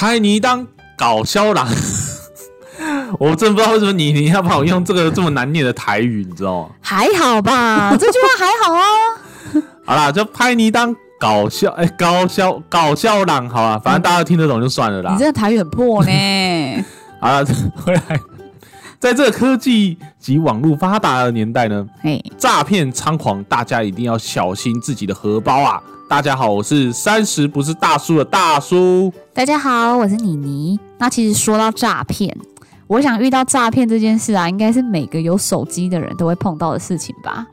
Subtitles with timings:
[0.00, 0.66] 拍你当
[0.96, 1.68] 搞笑郎。
[3.20, 6.68] 我真不知道为什么你你要把我用这个这么难念的台语，你知道吗？
[6.80, 8.82] 还好吧， 这句话还好啊。
[9.84, 15.18] 好啦，就拍你当搞笑，哎、搞笑搞笑郎，好吧，反正大家听得懂就算了啦你。
[15.18, 16.10] 这个台语很破呢。
[17.20, 17.44] 好了，
[17.84, 18.18] 回来，
[18.98, 25.78] 在这个科技及网络发达的年代呢，嘿，诈骗猖狂，大家一定要小心自己的荷包啊！
[26.10, 29.12] 大家好，我是三十不是大叔的大叔。
[29.32, 30.76] 大家好，我是妮妮。
[30.98, 32.36] 那其实说到诈骗，
[32.88, 37.46] 我想遇到诈骗这件事啊，应该是每个有手机的人都会碰到的事情吧。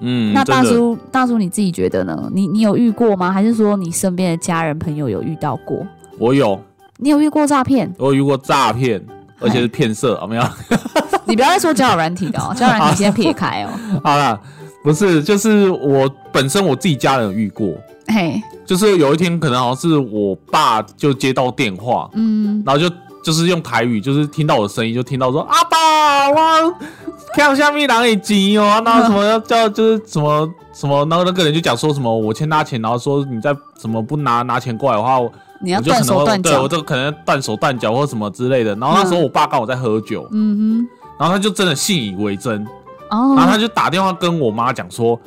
[0.00, 2.28] 嗯，那大叔，大叔你自己觉得呢？
[2.34, 3.30] 你你有遇过吗？
[3.30, 5.86] 还是说你身边的家人朋友有遇到过？
[6.18, 6.60] 我有，
[6.96, 7.94] 你有遇过诈骗？
[7.96, 9.00] 我有遇过诈骗，
[9.38, 10.42] 而且是骗色，有没有？
[11.26, 13.70] 你不要再说交友软体的哦， 交友软体先撇开哦。
[14.02, 14.36] 好啦，
[14.82, 17.72] 不是，就是我本身我自己家人有遇过，
[18.06, 26.74] 嘿，就是有一天可能好像是我爸就接到电话，嗯，然后就就是用台语，就是听到我的声音，就听到说阿爸，我
[27.34, 35.30] 看下面哪里急哦，然后什么要叫就是什么什么，然后那个人就讲说什么我欠他钱，然后说你再怎么不拿拿钱过来的话，我
[35.62, 36.68] 你要断我就可能会手断脚对我。
[36.68, 38.74] 这可能断手断脚或什么之类的。
[38.76, 40.84] 然后那时候我爸刚好在喝酒，嗯
[41.18, 42.64] 然后他就真的信以为真，
[43.10, 45.20] 哦，然后他就打电话跟我妈讲说。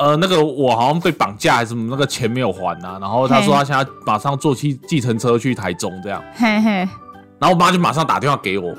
[0.00, 2.98] 呃，那个我好像被绑架还是什么，那个钱没有还啊。
[2.98, 6.22] 然后他说他现在马上坐计计程车去台中这样。
[6.34, 6.70] 嘿嘿，
[7.38, 8.74] 然后我妈就马上打电话给我，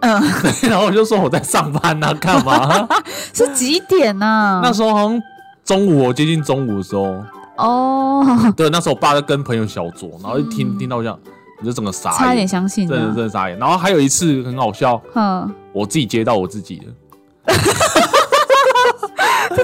[0.00, 0.22] 嗯，
[0.68, 2.86] 然后我就说我在上班呢、干嘛？
[3.32, 4.60] 是几点呢？
[4.62, 5.22] 那时候好像
[5.64, 7.24] 中午，接近中午的时候，
[7.56, 8.24] 哦，
[8.54, 11.18] 对，那时候我爸在跟朋友小酌，然后一听、听到这样，
[11.60, 13.16] 我就整个傻眼差点，相信真的真。
[13.24, 13.58] 的傻眼。
[13.58, 16.76] 然后还有一次很好笑，哼，我自己接到我自己
[17.46, 17.54] 的，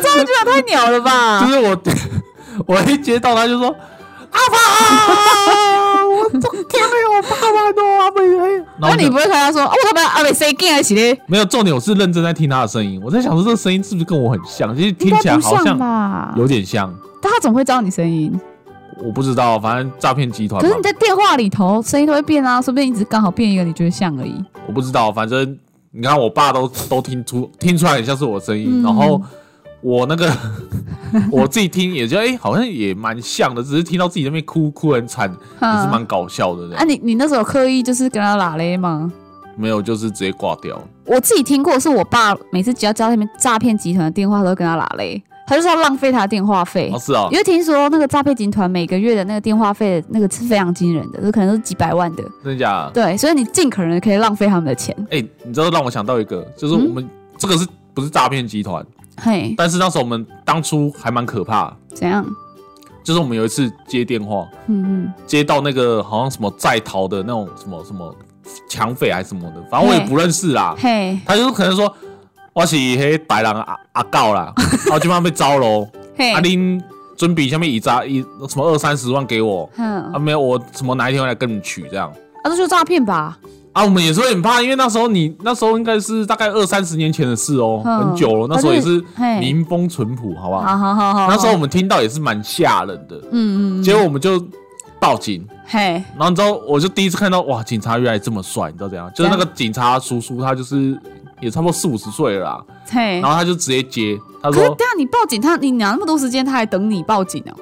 [0.02, 1.52] 这句话太鸟了吧就？
[1.52, 1.82] 是我
[2.66, 8.22] 我一接到他就说阿爸，我昨天没有爸爸的阿北，
[8.78, 11.18] 然后就那你不会看他说哦，我他妈阿美谁进来起嘞？
[11.26, 14.74] 没有重点，我是认真在听他的声音，我在想说这个声音是不是跟我很像？
[14.76, 16.34] 其实听起来好像吧？
[16.36, 16.92] 有点像。
[17.20, 18.38] 但他怎么会知道你声音？
[19.04, 24.34] 我不知道，反正诈骗集团可是你，在电话里头声音都会变啊，说不定你只是刚好变一个你觉得像而已。
[24.66, 25.58] 我不知道，反正
[25.90, 29.20] 你看我爸都都听出听出来很像是我的声音，嗯然后
[29.82, 30.32] 我那个
[31.30, 39.12] 我自己听也觉得哎、好像也蛮像的，只是听到自己那边哭哭很惨，也是蛮搞笑的这啊，你你那时候刻意就是跟他拉嘞吗？
[39.56, 40.80] 没有，就是直接挂掉。
[41.04, 46.98] 我自己听过，是我爸每次只要接到那边诈骗集团的电话，都会跟他拉嘞，他就是要浪费他的电话费哦，。
[46.98, 52.22] 是啊因，为听说那个诈骗集团每个月的那个电话费的那个是非常惊人的，就可能都是几百万的。
[52.42, 52.92] 真的假的？
[52.94, 54.96] 对，所以你尽可能可以浪费他们的钱。
[55.10, 57.06] 哎、你知道让我想到一个，就是我们、
[57.36, 58.82] 这个是不是诈骗集团？
[59.20, 62.24] 嘿，但是那时候我们当初还蛮可怕的，怎样？
[63.04, 68.14] 就是我们有一次接电话，嗯嗯，接到那个好像什么在逃的那种什么什么
[68.68, 70.74] 抢匪还是什么的，反正我也不认识啦。
[70.78, 71.92] 嘿，他就是可能说
[72.52, 74.52] 我是黑白狼阿阿告啦，
[74.86, 75.88] 然后就怕被招喽。
[76.16, 76.80] 嘿啊，，恁
[77.16, 80.18] 准备下面一扎一什么二三十万给我嗯，啊？
[80.18, 82.08] 没有，我什么哪一天会来跟你取这样
[82.44, 83.36] 啊，这就是诈骗吧？
[83.72, 83.84] 啊？
[83.84, 88.46] 我们也是会很怕，因为那时候你那时候应该是大概二三十年前的事哦，嗯很久了。
[88.48, 89.02] 那时候也是
[89.40, 90.62] 民风淳朴，好不好？
[90.62, 94.44] 好好好好，那时候我们听到也是蛮吓人的，嗯嗯，嗯结果我们就
[95.00, 95.46] 报警。
[95.66, 99.10] 嘿，然后你知道，我就第一次看到哇，警察原来这么帅，你知道怎样？
[99.14, 100.98] 就是那个警察叔叔，他就是
[101.40, 107.54] 也差不多四五十岁了啦，嘿然，后他就直接接，他说对啊，你报警，他你拿那么多时间，他还等你报警哦。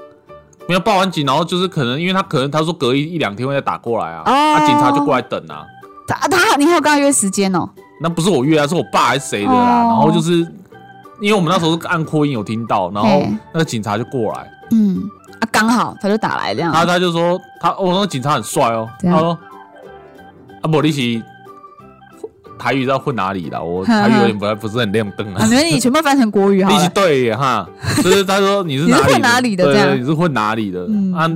[0.67, 5.65] 没有报完警，然后就是可能因为他可能他说隔一一两天会再打过来啊，哦啊警察就过来等啊，
[6.21, 7.69] 他他你还有跟他约时间哦？
[8.03, 10.39] 那不是我约啊，是我爸还是谁的啦，哦然后就是
[11.21, 15.03] 因为我们那时候是按扩音有听到，然后嘿那个警察就过来，嗯
[15.41, 16.73] 啊，刚好他就打来这样。
[16.73, 19.39] 他他就说他哦那个警察很帅哦，怎样他说
[20.63, 21.23] 啊不你是
[22.59, 25.47] 台语知道混哪里啦，我台语有点不太不是很亮灯啊啊，。
[25.47, 26.91] 没问题，你全部翻成国语好 你是了。
[26.95, 27.67] 对耶哈，
[28.03, 30.87] 就是他说你是你是哪里混哪里的对这样对你是混哪里的？
[30.89, 31.31] 嗯啊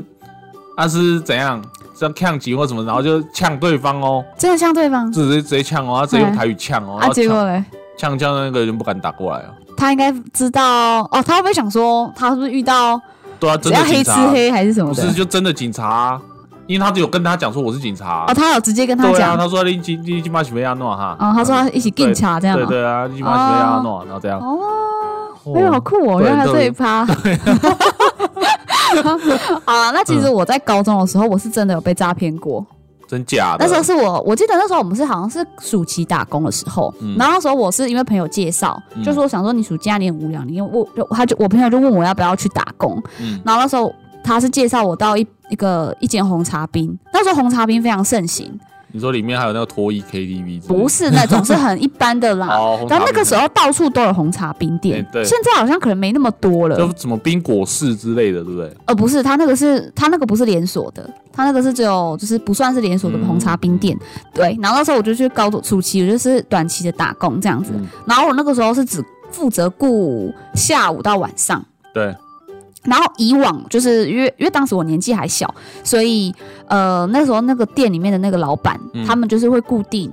[0.76, 1.62] 啊是怎样？
[1.96, 7.08] 是要呛级或什么，然后就呛对方哦，真的呛对方直接直接呛哦，他直接用台语呛哦，然啊？
[7.08, 7.64] 后呛结果嘞，
[7.96, 9.54] 呛呛那个人不敢打过来哦。
[9.76, 13.00] 他应该知道哦，他会不会想说他是不是遇到
[13.40, 15.00] 对啊，只要黑吃真的警察，黑还是什么不？
[15.00, 16.20] 是就真的警察啊，
[16.66, 18.34] 因为他有跟他讲说我是警察哦，。
[18.34, 21.16] 他有直接跟他讲，他说你你你今晚是被亚诺哈。
[21.18, 22.64] 哦，他说他一起警察这样哦。
[22.64, 24.38] 对对啊，你今晚是被亚诺，然后这样。
[24.40, 24.58] 哦，
[25.44, 26.20] 哦哎呦，好酷哦！
[26.20, 27.06] 对原来还有这一对趴。
[29.64, 32.64] 啊，那其实我在高中的时候，我是真的有被诈骗过。
[33.06, 33.64] 真假的？
[33.64, 37.14] 那时候是我，我记得那时候我们是好像是暑期打工的时候，嗯。
[37.18, 39.04] 然后那时候我是因为朋友介绍，嗯。
[39.04, 43.40] 就说想说你暑假你很无聊，你问我他就我朋友就问我要不要去打工，嗯。
[43.44, 48.58] 然后那时候他是介绍我到一一个一间红茶冰，那时候红茶冰非常盛行，
[48.94, 50.62] 你说里面还有那个脱衣 KTV？
[50.68, 52.46] 不是那种是很一般的啦。
[52.88, 56.76] 然后那个时候到处都有红茶冰店哎，对现在好像可能没那么多了。
[56.76, 58.72] 就什么冰果室之类的，对不对？
[58.86, 63.98] 呃，不是，他那个是他那个不是连锁的，他那个是只有就是不算是连锁的嗯红茶冰店。
[64.32, 67.72] 对，然后那时候我就去高中初期，我就是短期的打工这样子。
[67.74, 71.60] 嗯然后我那个时候是只负责顾下午到晚上。
[71.92, 72.14] 对，
[72.84, 75.52] 然后以往就是因为因为当时我年纪还小，
[75.82, 76.34] 所以
[76.68, 80.12] 呃那时候那个店里面的那个老板，嗯他们就是会固定。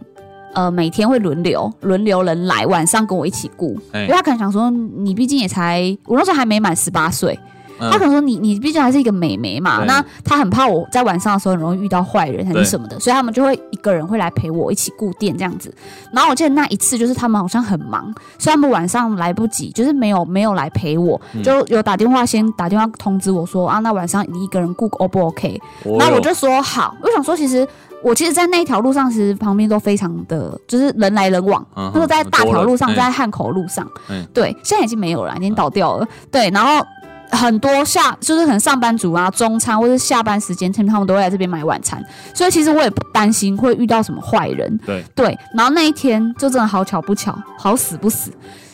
[0.54, 15.74] 呃，每天会轮流轮流人来，晚上跟我一起顾，哎因为他可能想说，你毕竟也才，我那时候还没满十八岁，嗯他可能说你你毕竟还是一个美眉嘛，那他很怕我在晚上的时候很容易遇到坏人还是什么的，所以他们就会一个人会来陪我一起顾店这样子。
[16.14, 18.04] 然后我记得那一次就是他们好像很忙，
[18.38, 25.60] 所以他们晚上来不及，就是没有没有来陪我，嗯就有打电话先打电话通知我说啊，那晚上你一个人顾 O 不 OK？
[25.84, 27.68] 我有然后我就说好，我想说其实。
[28.04, 31.64] 我其实，在那一条路上，其实旁边都非常的，就是人来人往。
[31.76, 36.08] 那个在大条路上，在汉口路上，嗯对，现在已经没有了，已经倒掉了。
[36.32, 36.84] 对，然后
[37.32, 44.78] 很多下就是可能上班族啊，中餐或者下班时间，他们都会来这边买晚餐，所以其实我也不担心会遇到什么坏人。
[44.86, 48.32] 对对，然后那一天就真的好巧不巧，好死不死。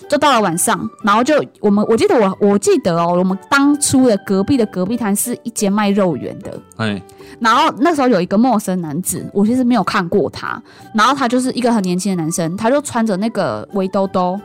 [0.10, 7.02] 就到了晚上，然后就我们，我记得我我记得哦，我们当初的隔壁的隔壁摊是一间卖肉圆的，哎，
[7.42, 10.64] 然后那时候有一个陌生男子，我其实没有看过他，
[10.94, 14.40] 然后他就是一个很年轻的男生，他就穿着那个围兜兜，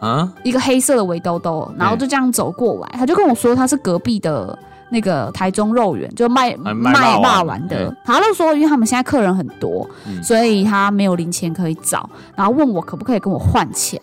[0.00, 4.56] 啊，一个黑色的围兜兜，然后就这样走过来，他就跟我说他是隔壁的
[4.90, 7.96] 那个台中肉圆，就卖卖卖肉丸霸丸的嗯。
[8.04, 14.00] 他就说，因为他们现在客人很多，嗯所以他没有零钱可以找，然后问我可不可以跟我换钱。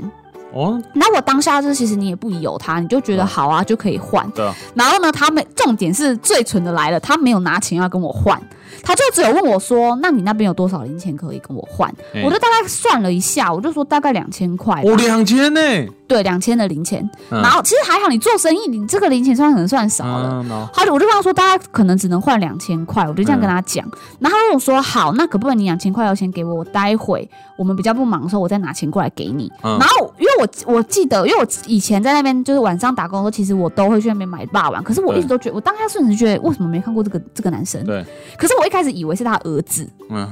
[0.56, 3.28] 哦，那我当下就是其实你也不疑有他，你就觉得嗯。
[3.28, 4.28] 好啊，就可以换。
[4.32, 8.42] 对啊，然后呢，他们重点是最蠢的来了，他没有拿钱要跟我换，
[8.82, 15.60] 他就只有问我说：“那你那边有多少零钱可以跟我换？”哎我就大概算了一下，我就说大概两千块吧，我两千呢，
[16.08, 17.08] 对，两千的零钱。
[17.32, 20.42] 嗯然后其实还好，你做生意，你这个零钱算可能算少了。
[20.44, 23.86] 嗯，然后他就我就跟他说，大概可能只能换两千块，我就这样跟他讲。
[24.20, 29.52] 然后他跟我说，好，那可不可以你两千块要先给我，我待会我们比较不忙的时候，我再拿钱过来给你。
[29.64, 37.84] 嗯然后因为我我记得，因为我以前在那边就是晚上打工的时候，其实我都会去那边买霸王，可是我一直都觉得，我当下瞬时觉得为什么没看过这个这个男生？
[37.86, 38.06] 对，
[38.38, 39.88] 可是我一开始以为是他儿子，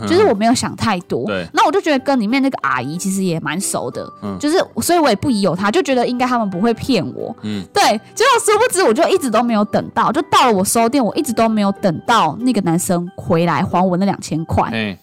[0.07, 1.25] 就是我没有想太多。
[1.25, 7.35] 对那我就觉得跟里面那个阿姨其实也蛮熟的，嗯就是所以我也不疑有他，就觉得应该他们不会骗我。
[7.41, 7.81] 嗯，对，
[8.13, 14.97] 结果殊不知我就一直都没有等到，就到了我收店，我一直都没有等到那个男生回来还我那两千块，哎，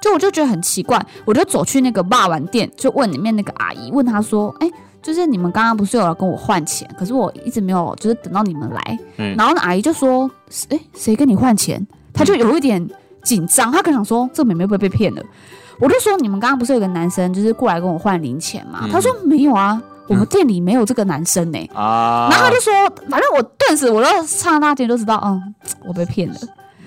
[0.00, 4.70] 就我就觉得很奇怪，我就走去那个霸王店，就问里面那个阿姨，问她说，哎、
[5.02, 10.30] 就是你们刚刚不是有要跟我换钱，可是我一直没有，就是等到你们来，嗯然后那阿姨就说，
[10.70, 11.86] 哎、谁跟你换钱？
[12.12, 12.86] 她就有一点
[13.22, 15.22] 紧张，她可能想说，这妹妹会不会被骗了？
[15.80, 18.80] 我就说，你们刚刚不是有个男生就是过来跟我换零钱吗？
[18.84, 22.72] 嗯她说没有啊，我们店里没有这个男生呢、啊，然后他就说，
[23.08, 25.54] 反正我顿时我就刹那间就知道，嗯，
[25.86, 26.34] 我被骗了。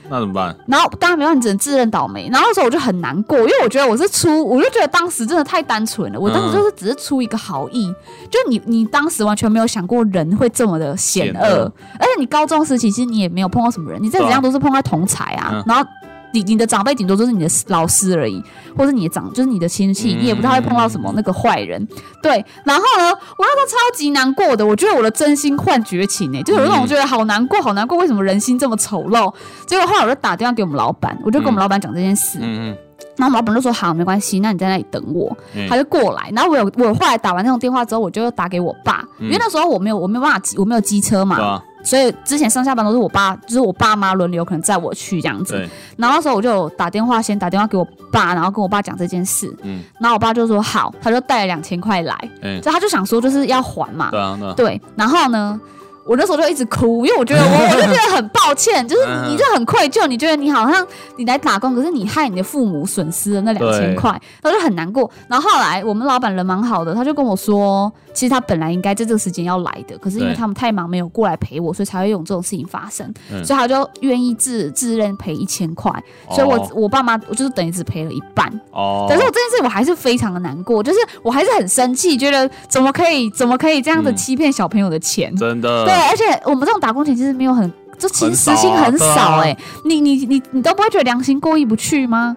[0.09, 0.55] 那怎么办？
[0.67, 2.29] 然后当然没办法，你只能自认倒霉。
[2.31, 6.17] 然后那时候我就很难过，因为我觉得我是出，我就觉得当时真的太单纯了。
[6.17, 7.93] 我当时就是只是出一个好意，
[8.31, 15.49] 就你你当时完全没有想过人会这么的险险恶恶，而且你高中时期其实你也没有碰到什么人，你再怎样都是碰到同才啊。
[15.51, 15.85] 嗯然后
[16.33, 18.43] 你你的长辈顶多就是你的老师而已，
[18.77, 21.87] 或者你的长就是你的亲戚，嗯你也不太会碰到什么那个坏人。
[22.21, 29.33] 对，然后呢，我那时候超级难过的，我觉得我的真心换绝情哎、就有一种嗯觉得好难过，好难过，为什么人心这么丑陋？
[29.65, 32.77] 结果后来我就打电话给我们老板，我就跟我们老板讲这件事，嗯嗯，
[33.15, 36.29] 然后我们老板就说好，没关系，那你在那里等我，嗯他就过来。
[36.35, 41.61] 然后我有我后来打完那种电话之后，我就打给我爸，因为那时候我没有我没有办法骑我没有机车嘛？
[41.83, 45.53] 所以之前上下班都是我爸，就是我爸妈轮流可能载我去这样子。
[45.53, 49.55] 对，然后那时候我就打电话，先打电话给我爸，然后跟我爸讲这件事。
[49.63, 54.09] 嗯，然后我爸就说好，他就带了两千块来，嗯，所以他就想说就是要还嘛。
[54.11, 55.59] 对啊，对啊，对，然后呢，
[56.07, 60.85] 我那时候就一直哭，因为我觉得我我就觉得很抱歉，就是嗯你就很愧疚，你觉得你好像
[61.17, 64.09] 你来打工，可是你害你的父母损失了那两千对块，
[64.41, 65.09] 然后就很难过。
[65.27, 75.91] 然后后来我们老板人蛮好的，他就跟我说，其实他本来应该在这个时间要来的，可是因为他们太忙没有过来陪我，所以才会有这种事情发生，嗯所以他就愿意自自认赔一千块，
[76.29, 78.47] 所以我、哦我爸妈我就是等于只赔了一半。
[78.71, 85.35] 哦，可是我这件事我还是非常的难过，就是我还是很生气，觉得怎么可以怎么可以这样子嗯欺骗小朋友的钱？
[85.35, 92.35] 真的，对，而且我们这种打工钱其实没有很，就其实时薪很少哎、你你你你都不会觉得良心过意不去吗？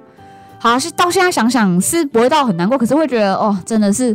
[0.58, 4.14] 好，是到现在想想是不会到很难过，可是会觉得哦，真的是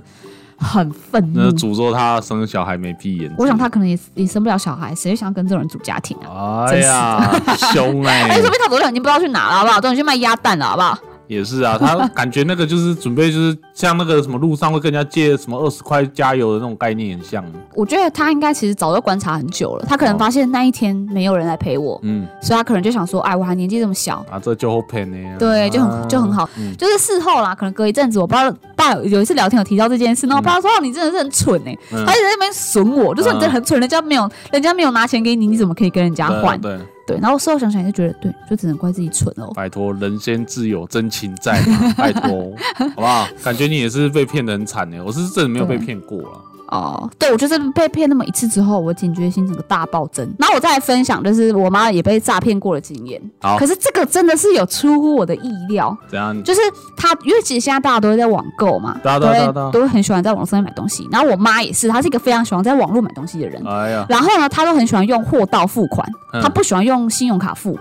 [0.57, 1.51] 很愤那怒。
[1.51, 3.33] 诅咒他生小孩没屁眼。
[3.37, 6.65] 我想他可能也也生不了小孩，谁会想要跟这种人组家庭啊？
[6.69, 7.31] 哎呀，
[7.73, 9.81] 凶哎、哎，说不定他昨天已经不知道去哪了，好不好？
[9.81, 10.97] 昨天去卖鸭蛋了，好不好？
[11.27, 17.43] 也是啊， 他感觉那个就是准备就是像那个什么路上会跟人家借什么二十块加油的那种概念很像。
[17.73, 25.37] 我觉得他应该其实早就观察很久了，他可能发现那一天没有人来陪我，嗯所以他可能就想说，哎，我还年纪这么小，啊，这就好骗呢。
[25.39, 26.49] 对，就很啊就很好。
[26.57, 36.59] 嗯就是事后啦，可能隔一阵子，我爸爸有有一次聊天有提到这件事，然后我爸说：“哦，你真的是很蠢哎、嗯他一直在那边损我，就说你真的很蠢，人家没有人家没有拿钱给你，你怎么可以跟人家换？
[36.61, 39.51] 对，对对，然后事后想想也是觉得，对，就只能怪自己蠢哦。
[39.53, 42.51] 拜托，人先自有真情在嘛，拜托，
[42.95, 43.27] 好不好？
[43.43, 45.03] 感觉你也是被骗的很惨呢。
[45.05, 46.41] 我是真的没有被骗过了。
[46.67, 50.27] 哦，对，我就是被骗那么一次之后，我警觉心整个大暴增。
[50.39, 53.21] 然后我再来分享，就是我妈也被诈骗过的经验。
[53.41, 56.43] 好可是这个真的是有出乎我的意料，怎样？
[56.43, 56.59] 就是
[56.97, 61.07] 她，因为其实现在大家都会在网购嘛，对啊都会都会很喜欢在网上面买东西。
[61.11, 63.61] 然后我妈也是，她是一个非常喜欢在网络买东西的人。
[63.67, 67.77] 哎呀，然后呢，她都很喜欢用货到付款，嗯她不喜欢用信用卡付。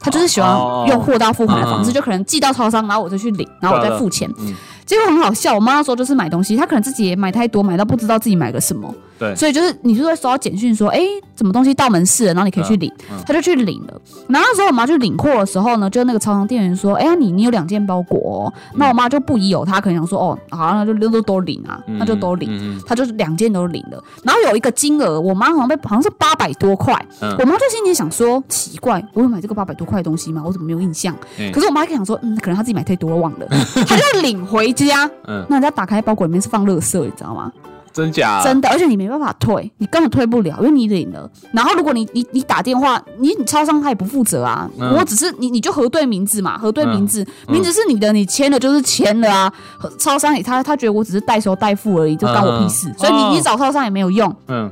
[0.00, 4.32] 她就是喜欢哦用货到付款的方式，嗯就可能寄到超商，然后我就去领，然后我再付钱。
[4.38, 4.54] 嗯，
[4.88, 11.00] 结果很好笑，我妈那时候就是买东西，她可能自己也买太多，买到不知道自己买了什么，对，所以就是你就会收到简讯说，哎，
[11.36, 14.00] 什么东西到门市了，然后你可以去领嗯嗯，她就去领了。
[14.28, 22.80] 然后那时候我妈去领货的时候呢，就那个超商店员说，哎呀，你你有两件包裹、哦，那我妈就不疑有他，可能想说，哦，好，那就都都都领啊，那就都领。
[22.86, 30.42] 她就是两件都领了，然后有一个金额，我妈好像被好像是八百多块，嗯我妈就心里想说，奇怪，我有买这个八百多块的东西吗？
[30.44, 31.14] 我怎么没有印象？
[31.38, 33.46] 嗯可是我妈就想说，嗯，可能她自己买太多了忘了，
[33.86, 35.10] 她就领回家。
[35.26, 37.52] 嗯，那人家打开包裹里面是放垃圾，你知道吗？
[37.92, 38.42] 真假？
[38.42, 41.30] 真的，而且你没办法退，你根本退不了，因为你领了。
[41.52, 44.94] 然后如果你你你打电话，你你超商他也不负责啊，嗯。
[44.96, 47.52] 我只是你你就核对名字嘛，核对名字，嗯。
[47.52, 49.52] 名字是你的，你签了就是签了啊。
[49.98, 52.94] 超商也他他觉得我只是代收代付而已，就关我屁事，嗯。
[52.98, 53.30] 所以你哦。
[53.34, 54.70] 你找超商也没有用，嗯，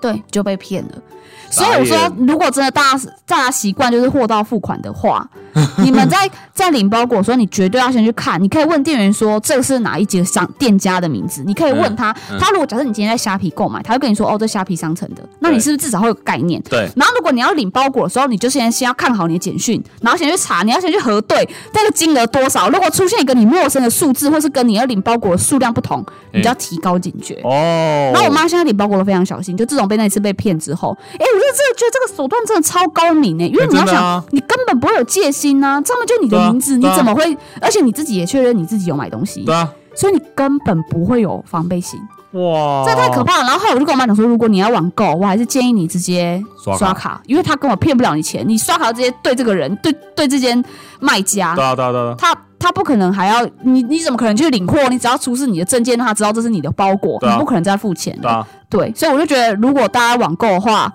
[0.00, 0.90] 对，就被骗了。
[1.50, 1.96] 所以我说，
[2.26, 5.28] 如果真的大家大家习惯就是货到付款的话，
[5.82, 8.42] 你们在在领包裹的时候，你绝对要先去看。
[8.42, 12.10] 你可以问店员说这个是哪一节商店家的名字，你可以问他。
[12.30, 16.62] 嗯他如果假设你今天在虾皮购买，他会跟你说哦，这虾皮商城的，那你是不是至少会有个概念？
[16.68, 22.68] 对，然后，如果你要领包裹的时候，你就先先要看好你的简讯，然后先去查，你要先去核对这个金额多少。
[22.68, 27.40] 如果出现一个你陌生的数字，或是跟你要领包裹的数量不同，你就要提高警觉。
[27.42, 37.36] 哦，然后我妈现在领包裹都非常小心，就自从被那一次被骗之后，哎，我就这个觉得这个手段真的超高明哎，因为哎你要想，啊你根本不会有戒心呐、这么就你的名字，啊你怎么会？
[37.60, 41.98] 而且你自己也确认你自己有买东西对，啊，所以你根本不会有防备心，
[42.32, 43.44] 哇，这太可怕了。
[43.44, 46.42] 然后后来我就跟我妈讲说，如果你要网购，我还是建议你直接
[46.78, 50.62] 刷卡因为他根本骗不了你钱，你刷卡直接对这个人，对对这间
[51.00, 54.88] 卖家对，啊，对啊，对啊，他他不可能还要你你怎么可能去领货？
[54.88, 58.22] 你只要出示你的证件，让他知道这是你的包裹，啊你不可能再付钱的。
[58.22, 60.92] 对啊，对，所以我就觉得，如果大家网购的话，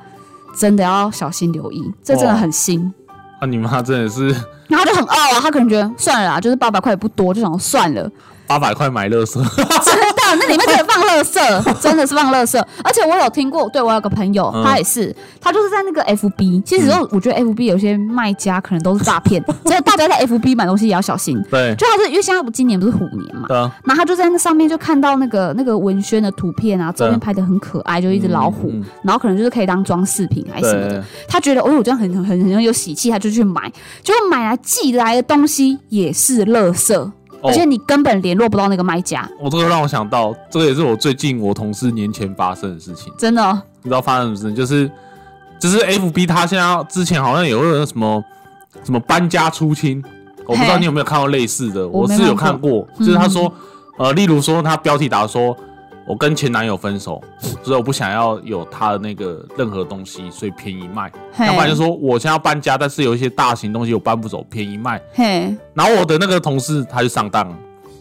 [0.57, 2.93] 真的要小心留意，这真的很新。
[3.41, 4.27] 那你妈真的是
[4.67, 8.09] 然后他就很傲啊，他可能觉得算了啦，就是八百块也不多，就想算了，
[8.47, 12.59] 八百块买乐色， 真的，那里面真的放垃圾， 真的是放垃圾。
[12.83, 14.63] 而且我有听过，对我有个朋友，嗯。
[14.63, 21.41] 他也是，他就是在那个 FB，其实有我觉得 FB 有些卖家可能都是诈骗， 所以大家在 FB 买东西也要小心。
[21.49, 23.47] 对，就他是因为现在不今年不是虎年嘛，
[23.83, 28.71] 然后他就在那上面就看到那个那个文宣的图片啊，照片拍的很可爱，就一只老虎，
[29.03, 31.03] 然后可能就是可以当装饰品还是什么的。
[31.27, 33.71] 他觉得哦，我这样很很很很有喜气，他就去买，
[34.03, 37.11] 结果买来寄来的东西也是垃圾，
[37.43, 43.11] 而且你根本联络不到那个卖家，我这个让我想到，这个也是我最近我同事年前发生的事情。
[43.17, 44.55] 真的哦、你知道发生什么事？
[44.55, 44.91] 就是
[45.59, 48.23] 就是 FB 他现在之前好像有个什么
[48.83, 50.03] 什么搬家出清，
[50.45, 53.51] 我不知道你有没有看过类似的，我是有看看过，嗯就是他说
[53.97, 55.55] 呃，例如说他标题打说。
[56.07, 57.21] 我跟前男友分手，
[57.63, 61.11] 所以我不想要有他的那个任何东西，所以便宜卖。
[61.31, 65.01] 嘿要不然就说我现在要搬家，但是有一些大型东西我搬不走，便宜卖。
[65.13, 67.55] 嘿，然后我的那个同事他就上当了，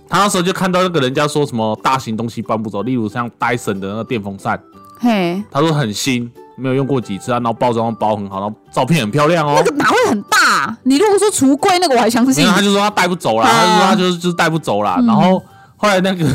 [0.08, 4.60] 他那时候就看到那个人家说什么大型东西搬不走，例如像戴森的那个电风扇，
[4.98, 9.62] 嘿，他说很新，没有用过几次啊，然后包装包很好，然后照片很漂亮哦那。
[9.62, 10.78] 个哪会很大、啊？
[10.82, 12.54] 你如果说橱柜那个，我还相信没有，。
[12.54, 14.96] 他就说他带不走啦，啊他就说他就是就是带不走啦。
[14.98, 15.42] 嗯然后
[15.76, 16.26] 后来那个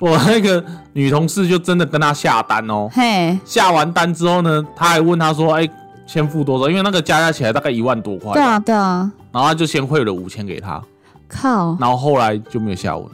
[0.00, 5.68] 我那个女同事就真的跟他下单哦，嘿，下完单之后呢，他还问他说，哎，
[6.06, 6.68] 先付多少？
[6.68, 10.82] 因为那个加加起来大概一万多块对，啊，对啊，然后他就先汇了五千给他，
[11.28, 13.06] 靠，然后后来就没有下文。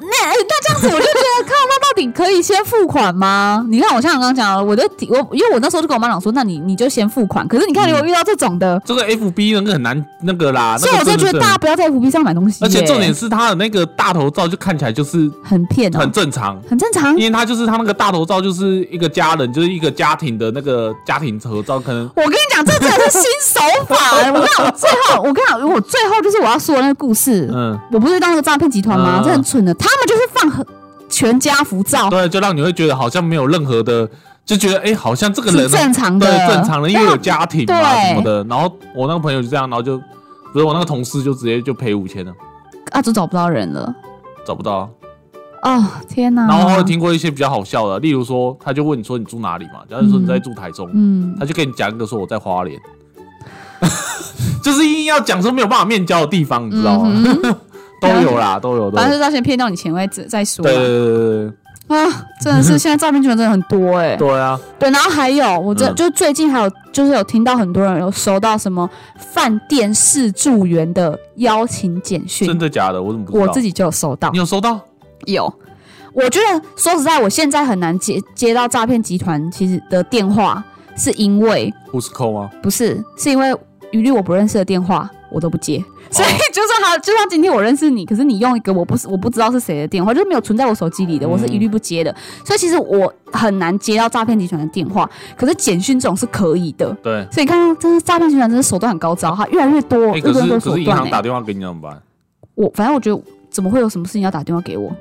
[0.00, 3.64] 那哎那这样子我就觉得靠，那到底可以先付款吗？
[3.70, 7.46] 你看我像我刚刚讲了，我的底我因为我那时候就跟我妈讲说，那你你就先付款。
[7.48, 12.64] 可是你看，如果遇到这种的，这个 FB 那个很难那个啦，所以我就觉得大家不要在 FB 上买东西。
[12.64, 17.16] 而且重点是他的那个大头照就看起来就是很骗，很正常，很正常。
[17.16, 23.96] 因为他就是他那个大头照就是一个家人，就是一个家庭的那个家庭合照，可能我跟你讲，这真的是新手法。
[24.28, 27.50] 我跟你讲， 最后我跟你讲，我最后就是我要说的那个故事。
[27.52, 29.20] 嗯，我不是当那个诈骗集团吗？
[29.24, 30.66] 这很蠢的，他们就是放很。
[31.10, 34.08] 全家福照，对，就让你会觉得好像没有任何的，
[34.44, 38.42] 就觉得哎，好像这个人正常的，对，正常的，因为有家庭啊什么的。
[38.44, 39.96] 然后我那个朋友就这样，然后就
[40.52, 42.32] 不是我那个同事就直接就赔五千了，
[42.90, 43.94] 啊，就找不到人了，
[44.44, 44.90] 找不到。
[45.62, 46.48] 哦，天哪！
[46.48, 52.76] 然后我听过一些比较好笑的，例如说，他就问你说你住哪里嘛，假如说你在住台中，嗯，他就跟你讲一个说我在花莲，
[54.64, 57.56] 就是硬要讲说没有办法面交的地方，你知道吗？
[58.00, 58.90] 都有啦，都有。
[58.90, 60.62] 反正是要先骗到你钱为止再说。
[60.64, 61.52] 对对对
[61.86, 64.16] 对啊，真的是现在诈骗集团真的很多哎。
[64.16, 64.58] 对啊。
[64.78, 72.48] 对，然后还有，我这就最近还有就是有听到很多人有收到什么饭店试住员的邀请简讯。
[72.48, 73.02] 真的假的？
[73.02, 74.30] 我怎么不我自己就有收到。
[74.30, 74.80] 你有收到？
[75.26, 75.52] 有。
[76.14, 80.64] 我觉得说实在，我现在很难接接到诈骗集团其实的电话，
[80.96, 82.48] 是因为不是扣吗？
[82.62, 83.54] 不是，是因为
[83.90, 85.84] 一律我不认识的电话我都不接。
[86.10, 92.14] 所以就算他，就算今天我认识你，可是你用一个我不是我不知道是谁的电话，就是没有存在我手机里的，我是一律不接的。
[92.44, 96.96] 所以其实我很难接到诈骗集团的电话，可是简讯这种是可以的。
[97.02, 100.60] 对，所以你看，真的诈骗集团真的手段很高招哈，越来越多，越来越多手段。
[100.60, 102.00] 可是银行打电话给你怎么办？
[102.54, 104.92] 我反正我觉得，怎么会有什么事情要打电话给我？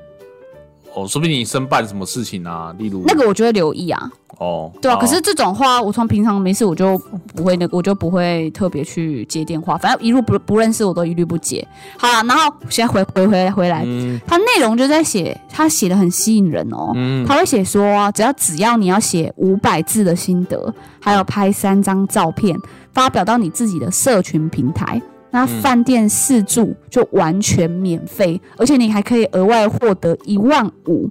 [0.96, 2.74] 哦，说不定你申办什么事情啊？
[2.78, 4.12] 例如那个，我就会留意啊。
[4.38, 4.96] 哦，对啊。
[4.96, 6.98] 可是这种话，我从平常没事我就
[7.36, 9.78] 不会那个，我就不会特别去接电话。
[9.78, 11.66] 反正一路不不认识我都一律不接。
[11.98, 13.86] 好了，然后现在回回回回来，
[14.25, 16.92] 他内容就在写，他写的很吸引人哦。
[16.96, 17.25] 嗯。
[17.25, 22.58] 他会写说，只要只要你要写五百字的心得，还有拍三张照片，
[22.92, 25.02] 发表到你自己的社群平台。
[25.32, 31.10] 那饭店四住就完全免费，而且你还可以额外获得一万五，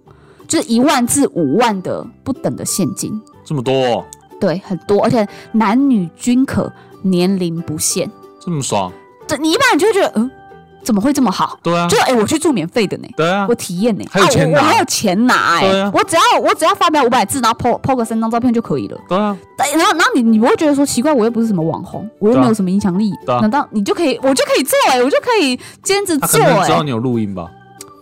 [0.52, 3.18] 就是一万至五万的不等的现金。
[3.42, 4.04] 这么多？
[4.38, 8.10] 对，很多，而且男女均可，年龄不限。
[8.38, 8.92] 这么爽？
[9.26, 10.30] 对，你一般人就会觉得，嗯。
[10.84, 11.56] 怎么会这么好？
[11.62, 13.08] 对啊，就哎，我去住免费的呢。
[13.16, 15.90] 对啊，我体验呢，还有钱拿，我还有钱拿哎。
[15.94, 18.98] 我只要我只要发表五百字，然后 po po 个三张照片就可以了。
[19.08, 26.66] 对啊，对然后然后你你不会觉得说奇怪，我又不是什么网红，我又没有什么影响力，难道你就可以我就可以做哎，我就可以兼职做哎？
[26.66, 27.48] 知道你有录音吧？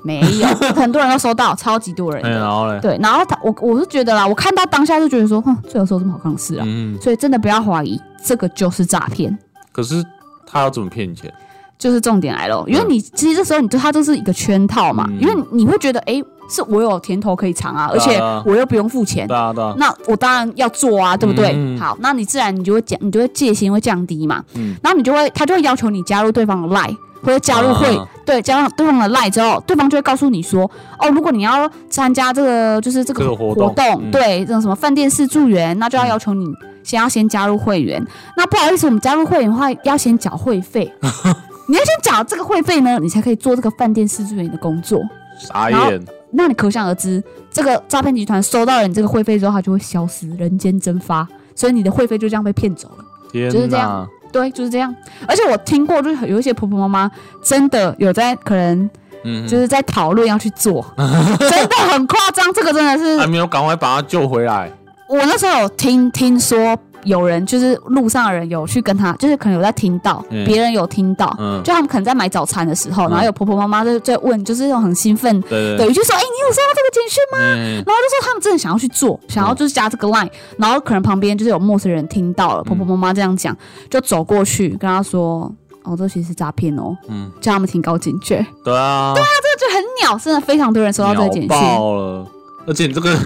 [0.03, 2.23] 没有， 很多人都收到，超级多人。
[2.23, 6.65] 然后嘞，对，然后他我我是觉得啦，我看到当下就觉得说，哼，最好说这么好看的事啊。
[6.67, 9.37] 嗯，所以真的不要怀疑，这个就是诈骗。
[9.73, 10.05] 可是
[10.47, 11.33] 他要怎么骗你钱？
[11.79, 21.79] 就是重点来了，因为你其实这时候你就他就是一个圈套嘛，因为你会觉得哎，是我有甜头可以尝啊，而且我又不用付钱，对啊对啊，那我当然要做啊，对不对？
[21.79, 36.47] 好，那你自然你就会讲，你就会戒心会降低嘛，嗯，然后你就会他就会要求你加入对方的 line 或者加入会，对，加上对方的 line 之后，对方就会告诉你说，哦，如果你要参加这个就是这个活动，对，这种什么饭店式助员，那就要要求你
[36.83, 38.05] 先要先加入会员，
[38.37, 40.93] 那不好意思，我们加入会员的话要先缴会费。
[41.69, 45.01] 你要先缴这个会费呢，你才可以做这个饭店试助员的工作。
[45.39, 46.05] 傻眼。
[46.33, 53.05] 那你可想而知，这个诈骗集团收到了你这个会费之后，它就会消失，人间蒸发，所以你的会费就这样被骗走了。
[53.33, 54.95] 就是这样，对，就是这样。
[55.27, 57.11] 而且我听过，就是有一些婆婆妈妈
[57.43, 58.91] 真的有在可能，
[59.25, 62.53] 嗯，就是在讨论要去做， 真的很夸张。
[62.53, 64.71] 这个真的是还没有赶快把他救回来。
[65.09, 66.79] 我那时候有听听说。
[67.05, 71.35] 有人就是路上的人有去跟他，就是可能有在听到，别人有听到，
[71.65, 77.39] 就他们可能在买早餐的时候，然后有婆婆妈妈在在问，就是那种很兴奋，对，一句说：“哎，你有收到这个简讯吗？”
[77.87, 83.57] 然后就说他们真的想要去做，想要就是加这个 line，然后可能旁边就是有陌生人听到了婆婆妈妈这样讲，
[83.89, 85.51] 就走过去跟他说
[85.85, 88.45] ：“哦，这其实是诈骗哦。”嗯，叫他们提高警觉。
[88.65, 92.27] 对啊，对啊，这个就很鸟，真的非常多人收到这个简讯，爆了。
[92.67, 93.17] 而且这个，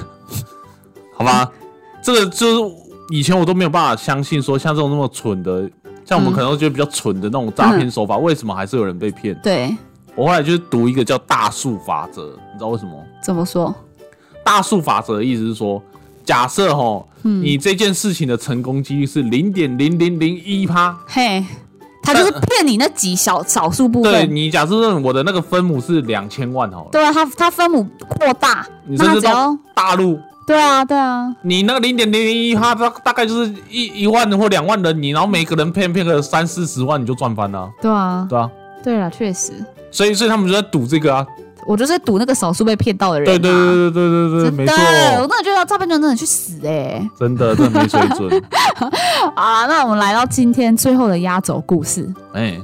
[1.16, 1.50] 好吧，
[2.02, 2.83] 这个就是。
[3.10, 5.70] 以前我都没有办法相信，说像这种那么蠢的，
[6.04, 9.34] 像我们可能觉得比较蠢的那种诈骗手法，为什么还是有人被骗？
[9.42, 9.76] 对，
[10.14, 12.92] 我后来就是读一个叫大数法则，你知道为什么？
[13.22, 13.74] 怎么说？
[14.42, 15.82] 大数法则的意思是说，
[16.24, 21.44] 假设哈，你这件事情的成功几率是零点零零零一趴，嘿，
[22.02, 24.12] 他就是骗你那几小少数部分。
[24.12, 30.18] 对你假设我的那个分母是两千万好了，对啊，他他分母扩大，你甚至到大陆。
[30.46, 37.70] 对啊，对啊，你那个零点零零一，它大大概就是一一万人或两万人，你然后每个人骗骗个三四十万，你就赚翻了。
[37.80, 38.50] 对啊，对啊，
[38.82, 39.52] 对啊，确实。
[39.90, 41.26] 所以，所以他们就在赌这个啊。
[41.66, 43.32] 我就是赌那个少数被骗到的人、啊。
[43.32, 48.42] 对对对对对对对，没错，我错，真的觉得诈骗集团真的去死哎、真的真的没水准。
[49.34, 52.60] 好啦，那我们来到今天最后的压轴故事，哎，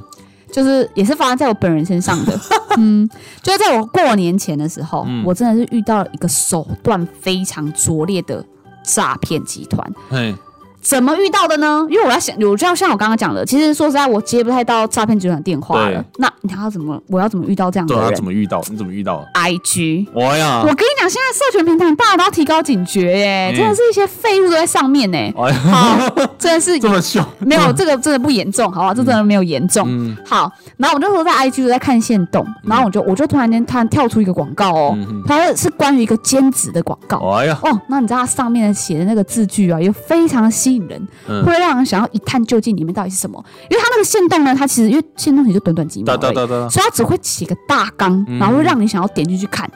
[0.51, 2.39] 就是也是发生在我本人身上的。
[2.77, 3.07] 嗯，
[3.41, 8.43] 就是在我过年前的时候，嗯我真的是遇到了一个手段非常拙劣的
[8.83, 9.93] 诈骗集团。
[10.09, 10.33] 哎，
[10.81, 11.85] 怎么遇到的呢？
[11.89, 16.03] 因为我要想，我就要像我刚刚讲的，其实说实在，我接不太到诈骗集团的电话了。
[16.17, 16.99] 那你要怎么？
[17.07, 18.61] 我要怎么遇到这样的对啊，人怎么遇到？
[18.69, 20.07] 你怎么遇到？？IG。
[20.13, 25.17] 我呀我，跟你讲，现在社群平台大家都要提高警觉耶，嗯真的是一些废物都在上面呢。
[25.17, 28.93] 哎呀，好， 真的是这么凶，没有这个真的不严重，好吧？
[28.93, 29.85] 这真的没有严重。
[29.87, 37.17] 嗯好，然后我那时候在 IG 就在看线动，然后我就我就突然间突然跳出一个广告哦，它是关于一个兼职的广告。
[37.37, 41.45] 哎呀，哦，那你知道它上面写的那个字句啊，又非常吸引人，嗯。
[41.45, 43.43] 会让人想要一探究竟里面到底是什么。
[43.69, 46.61] 因为它那个线动呢，它其实因为线动也就短短几秒而已，哒哒哒。
[46.61, 48.39] 哒，所以它只会写个大纲，嗯。
[48.39, 49.69] 然后会让你想要点进去看。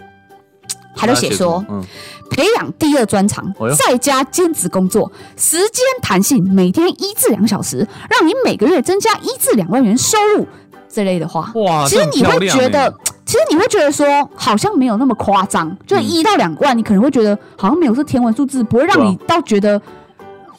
[0.97, 1.83] 他就写说，嗯，
[2.29, 10.47] 培养第二专长哎，在家兼职工作，时间弹性，每天一至两小时，让你每个月增加一至两万元收入
[10.87, 12.89] 这类的话，哇，其实你会觉得
[13.25, 16.03] 其实你会觉得说好像没有那么夸张，就嗯。
[16.03, 19.79] 一到两万，你可能会觉得好像没有是天文数字，不会让你到觉得。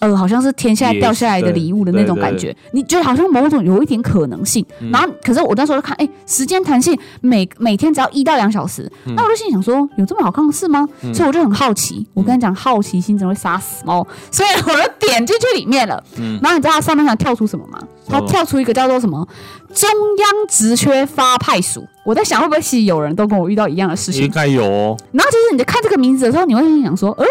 [0.00, 4.64] 呃，好像是天下来掉下来的礼物的那种感觉，你觉得好像某种有一点可能性。
[4.80, 10.86] 嗯然后，可是我那时候就看，哎、时间弹性，每每天只要一到两小时，嗯那我就心里想说，有这么好看的事吗？
[11.14, 12.06] 所以我就很好奇。
[12.14, 16.02] 我跟你讲，好奇心真的会杀死猫，所以我就点进去里面了。
[16.16, 17.78] 嗯然后你知道它上面想跳出什么吗？
[18.08, 19.26] 它跳出一个叫做什么
[19.74, 21.84] 中央职缺发派署。
[22.04, 24.30] 我在想，会不会其实有人都跟我遇到一样的事情应？
[24.30, 27.24] 该有哦，然后其实你在看这个名字的时候，你会心想说，呃，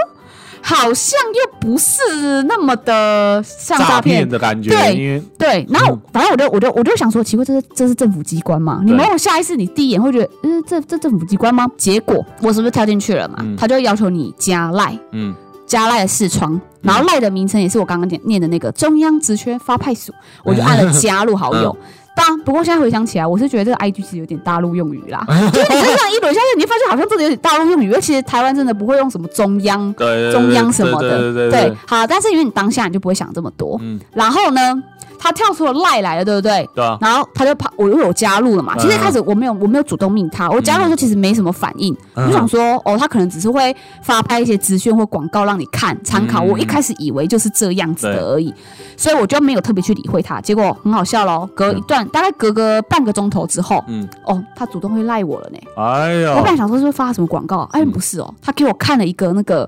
[0.68, 2.02] 好像又不是
[2.48, 4.30] 那么的像诈诈骗骗。
[4.30, 8.82] 的感觉，对对，然后反正我就我就我就想说，奇怪，这是这是政府机关吗？
[8.84, 11.68] 你没有下意识，你第一眼会觉得，嗯，这这政府机关吗？
[11.78, 13.36] 结果我是不是跳进去了嘛？
[13.42, 15.36] 嗯他就要求你加赖，嗯，
[15.68, 20.12] 加赖的视窗，然后赖的名称也是我刚刚念念的那个中央职缺发派署，
[20.44, 21.78] 我就按了加入好友。
[22.16, 25.24] 当然，不过现在回想起来，我是觉得这个 IG 其实有点大陆用语啦。
[25.52, 31.50] 就是你这样一轮下去，你会发现好像真的有点大陆用语，因为其实台湾真的不会用什么中央、中央什么的。
[31.52, 33.78] 对，好，但是因为你当下你就不会想这么多。
[33.82, 34.82] 嗯然后呢，
[35.20, 36.70] 他跳出了赖来了，对不对？
[36.74, 38.74] 对啊，然后他就跑，我又有加入了嘛。
[38.76, 46.44] 嗯其实一开始我没有，我没有主动命他，我加入的时候其实没什么反应，嗯我就想说，哦，他可能只是会发拍一些资讯或广告让你看参考。
[46.44, 48.54] 嗯我一开始以为就是这样子的而已，
[48.96, 50.40] 所以我就没有特别去理会他。
[50.42, 55.58] 结果很好笑喽，隔一段大概隔个半个钟头之后，嗯，哦，他主动会赖我了呢。
[55.78, 59.68] 哎呀我本，来想说是不是发什么广告，哎，不是哦，他给我看了一个那个。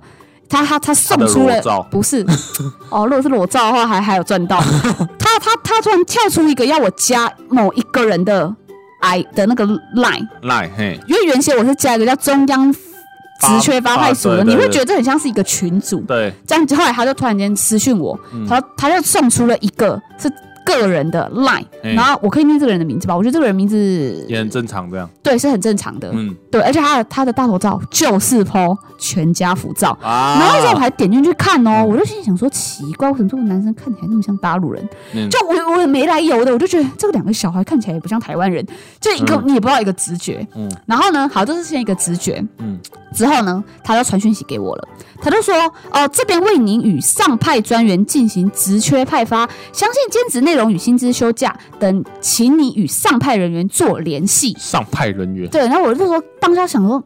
[0.49, 2.25] 他他他送出了不是
[2.89, 4.59] 哦，如果是裸照的话，还还有赚到。
[5.19, 8.53] 他他他突然跳出一个要我加某一个人的
[9.01, 15.99] i 的那个 line，赖嘿，因为原先我是加一个叫中央职缺发派组的，你会觉得这很像是一个群组。
[16.01, 18.47] 对，这样子后来他就突然间私讯我，嗯。
[18.47, 20.27] 他他就送出了一个是
[20.67, 23.15] 个人的 line，嘿然后我可以念这个人的名字吧？
[23.15, 26.35] 我觉得这个人名字也很正常这样，对是很正常的，嗯。
[26.51, 29.97] 对，而且他的他的大头照就是 PO 全家福照。
[30.01, 34.87] 啊，然后那时候我还点进去看哦，我就心里想说奇怪，为什么这个男生看起来那么像大陆人？
[35.13, 35.29] 嗯。
[35.29, 38.65] 就我我也没来由的，我就觉得这个两个小孩看起来也不像台湾人，
[38.99, 39.43] 就一个、嗯。
[39.47, 40.45] 你也不知道一个直觉。
[40.55, 40.69] 嗯。
[40.85, 42.43] 然后呢，好，这是先一个直觉。
[42.59, 42.79] 嗯。
[43.13, 44.87] 之后呢，他就传讯息给我了，
[45.21, 45.53] 他就说
[45.91, 54.55] ：“哦、这边为您与上派专员进行职缺派发，相信兼职内容与薪资休假等，请你与上派人员做联系。
[54.59, 57.03] 上派人员”，对，然后我就说，当下想说，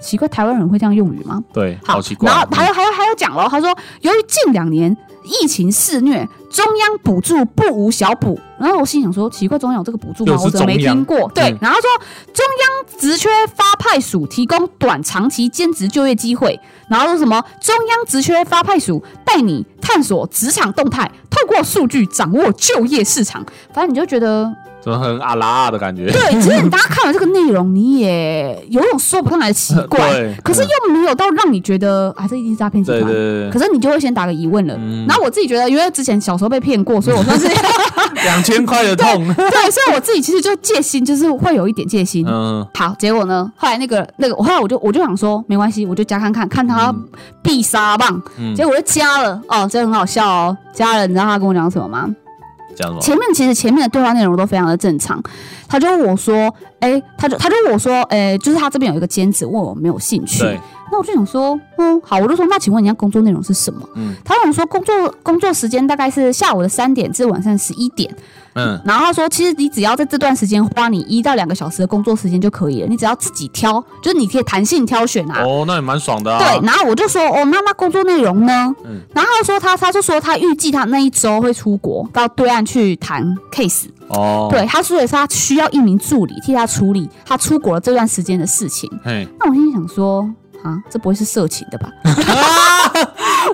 [0.00, 1.42] 奇怪，台湾人会这样用语吗？
[1.52, 4.96] 对，好好奇怪，然后还有还有还有讲了，他说由于近两年
[5.28, 8.38] 疫情肆虐，中央补助不无小补。
[8.58, 10.36] 然后我心想说，奇怪，中央有这个补助吗？
[10.42, 11.30] 我怎么没听过？
[11.34, 11.88] 对，嗯然后说
[12.32, 23.44] 中央职缺发派署提供短长期兼职就业机会，然后说什么中央职缺发派署带你探索职场动态，透过数据掌握就业市场。
[23.72, 24.52] 反正你就觉得
[24.88, 29.98] 怎么很阿拉啊的感觉，对， 其实你大家看完这个内容，你也有一种说不上来的奇怪，
[30.42, 33.12] 可是又没有到让你觉得啊，这一定是诈骗集对团。
[33.12, 34.74] 对对可是你就会先打个疑问了。
[34.78, 37.56] 嗯然后我自己觉得，因为之前小时候被骗过，所以我算是对，
[38.24, 42.26] 两千块的痛，对，所以我自己其实就戒心，就是会有一点戒心。
[42.26, 46.94] 嗯，好，结果呢，后来那个那个，后来我就我就想说，没关系，我就加看看，看他
[47.42, 48.20] 必杀棒。
[48.38, 52.08] 嗯结果我就加了，哦，这很好笑哦，加了，你知道他跟我讲什么吗？
[52.78, 53.00] 这样吗？
[53.00, 55.20] 前面其实前面的对话内容都非常的正常，
[55.66, 60.38] 他就问我说，哎、他就他就问我说，哎、就是他这边有一个兼职，问我有没有兴趣。
[60.38, 63.88] 对，那我就想说，嗯，好，我就说，那请问你要工作内容是什么？
[63.94, 68.14] 嗯，他跟我说工作工作时间大概是下午的三点至晚上十一点。
[68.54, 75.44] 嗯，然后他说，其实你只要在这段时间花你一到两个小时的工作时间就可以了，你只要自己挑，就是你可以弹性挑选啊。
[75.44, 76.38] 哦，那也蛮爽的啊。
[76.38, 78.74] 对，然后我就说，哦，那那工作内容呢？
[78.84, 83.86] 嗯然后他说他他就说他预计他那一周会出国到对岸去谈 case。
[84.08, 88.90] 哦，，对，他说的是他需要一名助理替他处理他出国了这段时间的事情。
[89.04, 90.28] 嘿，那我心里想说，
[90.62, 91.90] 啊，这不会是色情的吧？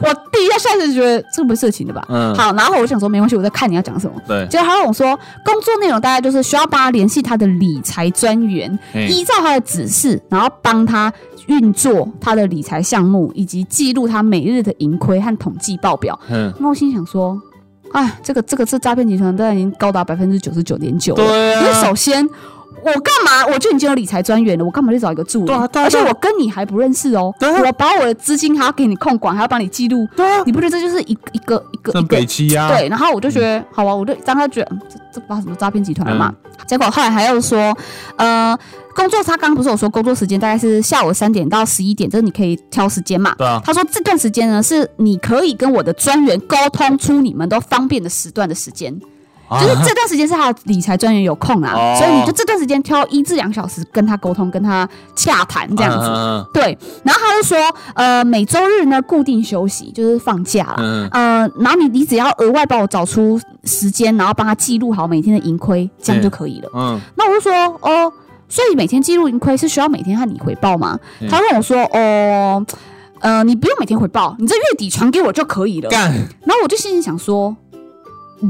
[0.00, 2.04] 我第一下下就觉得这个不是色情的吧？
[2.08, 4.14] 嗯，好，然后我想说没关系，我在看你要讲什么。
[4.26, 11.12] 对，结果他跟我说，工作内容大概就是需要帮他联系他的理财专员，依照他的指示，然后帮他
[11.46, 16.18] 运作他的理财项目，以及记录他每日的盈亏和统计报表。
[16.28, 17.38] 嗯，那我心想说，
[17.92, 21.24] 哎，这个这个这诈骗集团都已经高达百分之九十九点九了。
[21.24, 22.26] 对因为啊，首先，
[22.84, 23.46] 我干嘛？
[23.46, 25.46] 我就已经有理财专员了，我干嘛去找一个助理？
[25.46, 27.34] 对啊对啊而且我跟你还不认识哦。
[27.40, 32.88] 对啊我把我的资金还要给你控管，还要帮你记录，对啊，你不觉得这就是一一个一个一个这北七啊，对？
[32.88, 36.34] 然后我就觉得，好啊，我就当他觉得，嗯这这不知道什么诈骗集团了嘛。
[36.66, 37.76] 结果后来还要说，
[38.16, 38.56] 呃，
[38.94, 43.34] 工作他刚刚不是有说工作时间大概是下午三点到十一点，这是你可以挑时间嘛？
[43.36, 48.94] 对啊，他说这段时间呢，是你可以跟我的专员沟通出你们都方便的时段的时间。
[49.50, 56.07] 就是这段时间是他的理财专员有空啊，哦所以你就这段时间挑一至两小时跟他沟通，跟他洽谈这样子。
[56.09, 57.59] 嗯对，然后他就说，
[57.94, 60.76] 呃，每周日呢固定休息，就是放假啦。
[60.78, 66.70] 嗯，呃，然后你你只要额外帮我找出时间，然后帮他记录好每天的盈亏，这样就可以了。
[66.74, 67.52] 嗯那我就说，
[67.83, 68.12] 哦，
[68.48, 70.98] 所以每天记录盈亏是需要每天和你回报吗？
[71.20, 72.64] 嗯他问我说，哦，
[73.20, 75.88] 呃，你不用每天回报，你这月底传给我就可以了。
[75.90, 77.54] 干，然后我就心里想说，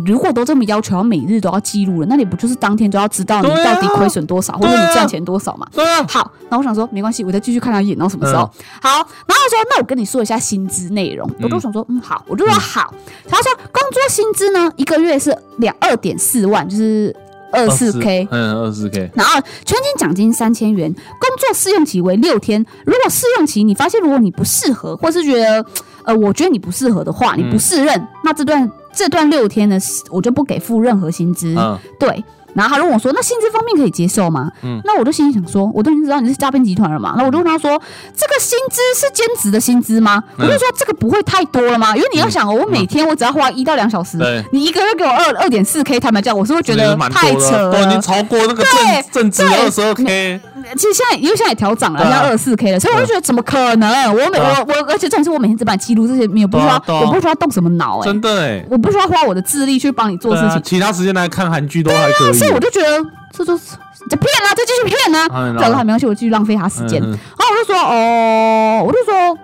[0.04, 5.66] 如果都这么要求，要每日都要记录了，那你不就是当天就要知道你到底亏损多少，或者你赚钱多少嘛？
[5.72, 8.50] 对啊，好，那我想说没关系，我再继续看他演到什么时候。
[8.80, 12.92] 好，然后他说那我跟你说一下薪资内容，我就想说嗯好，我就说好。
[13.28, 17.14] 他说工作薪资呢一个月是两二点四万，就是
[17.52, 18.26] 二四 K。
[18.30, 22.64] 嗯，二四 K，然后全勤奖金三千元，工作试用期为六天。
[22.84, 25.64] 如果试用期你发现如果你不适合，或是觉得
[26.04, 29.78] 呃我觉得你不适合的话，你不适任，那这段这段六天呢，
[30.10, 31.54] 我就不给付任何薪资。
[31.58, 32.24] 嗯，对。
[32.54, 37.14] 然后他就问我说：“那薪资方面可以接受吗？”嗯那我就心里想说，我都已经知道你是诈骗集团了嘛。
[37.18, 37.70] 那我就问他说
[38.16, 41.96] ：“这个薪资是兼职的薪资吗？”嗯我就说：“这个不会太多了吗？
[41.96, 48.00] 因为你要想哦，我每天我只要花一到两小时，对你一个月给我二二点四 K，坦白讲，我是会觉得太扯都已经。
[48.00, 50.40] 超过那个对正正值二十二 K，
[50.76, 53.90] 其实现在因为现在也调涨了，对啊现在二十四 K 了，所以我就觉得怎么可能？
[54.12, 60.62] 我每啊我我，而且重点是我每天只把你记录这些，没有不需要我不需要动什么脑哎，真的哎，我不需要花我的智力去帮你做事情。
[60.62, 63.76] 其他时间来看韩剧都还可以，所以我就觉得这就是
[64.08, 65.28] 在骗啊，再继续骗啊。
[65.32, 67.00] 嗯这样还没关系，我继续浪费他时间。
[67.00, 69.38] 然后我就说哦，我就说。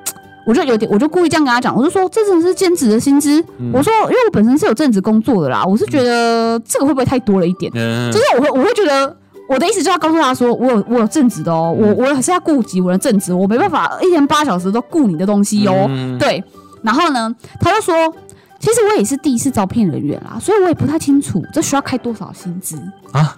[0.47, 3.45] 我就有点，我就故意这样跟他讲，我就说这真的是兼职的薪资。
[3.59, 7.71] 嗯我说，因为我本身是有正职工作的啦，我是觉得这个会不会太多了一点？
[7.75, 9.15] 嗯就是我会，我会觉得
[9.51, 11.89] 我的意思就是要告诉他说，我有我有正职的哦，嗯。
[11.97, 15.87] 我我还是要顾及我的正职，我没办法一天八小时都顾你的东西哦。
[15.89, 16.17] 嗯。
[16.19, 16.43] 对，
[16.83, 17.93] 然后呢，他就说，
[18.61, 22.81] 其实我也是第一次招聘人员啦，所以我也不太清楚这需要开多少薪资。
[23.11, 23.37] 啊。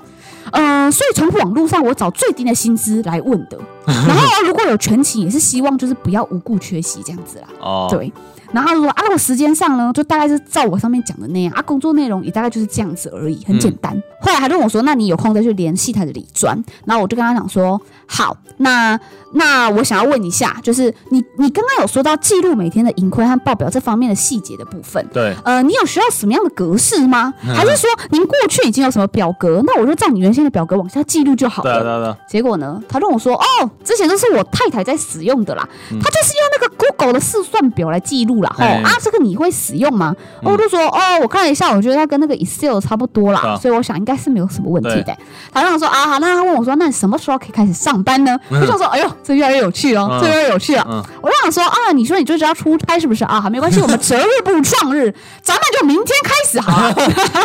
[0.50, 3.56] 嗯、所以从网络上我找最低的薪资来问的，
[4.06, 7.46] 然后如果有全勤，也是希望就是不要无故缺席这样子啦。
[7.60, 8.12] 哦，对，
[8.52, 14.00] 然后他就说啊，我时间上呢，就大概是照我上面讲的那样啊，工作内容也大概就是这样子而已，很简单。
[14.20, 18.98] 后来他就问我说，那你有空再去联系他的理专，然后我就跟他讲说，好，那
[19.32, 25.04] 那我想要问一下，就是你你刚刚有说到记录每天的盈亏和报表这方面的细节的部分。
[25.12, 27.34] 对，呃，你有需要什么样的格式吗？
[27.44, 29.60] 嗯还是说您过去已经有什么表格？
[29.66, 31.72] 那我就照你原先的表格往下记录就好了。
[31.72, 35.98] 对啊对啊对啊，结果呢，他跟我说：“哦，之前都是我太太在使用的啦，嗯。
[36.00, 36.51] 她就是用那个
[36.88, 38.52] Google 的试算表来记录啦。
[38.56, 40.14] 吼、哎啊，这个你会使用吗？
[40.42, 45.16] 嗯我就说：哦，我看了一下，我觉得它跟那个 Excel 差不多啦，啊所以我想应该是没有什么问题的。
[45.52, 48.36] 他让我说：啊，好，那他问我说：那你什么时候可以开始上班呢？
[48.50, 50.84] 嗯我想说：哎呦，这越来越有趣哦，嗯这越来越有趣了。
[50.90, 53.40] 嗯我就想说啊，你说你就是要出差是不是啊？
[53.40, 56.92] 好，没关系，我们择日不撞日， 咱们就明天开始好了。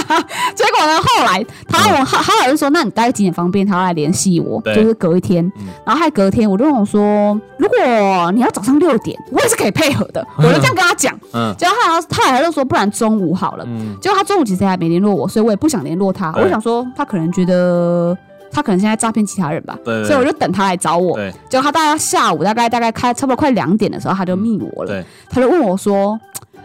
[0.56, 3.66] 结果呢，后来他我他他好像说，那你大概几点方便？
[3.66, 5.52] 他要来联系我，就是隔一天，
[5.86, 10.26] 然后还隔天，我就问我说，如果你要早上六点，我也是可以配合的。
[10.38, 13.64] 我就这样跟他讲，嗯结果他好像他还就说，不然中午好了。
[13.68, 16.32] 嗯，结果他中午其实还没联络我，所以我也不想联络他。
[16.32, 18.18] 对我想说，他可能觉得
[18.52, 21.16] 他可能现在诈骗其他人吧，对对所以我就等他来找我。
[21.16, 26.20] 对结果他大概下午大概大概开差不多快两点的时候，他就密我了，对，他就问我说。